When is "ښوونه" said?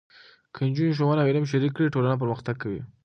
0.97-1.21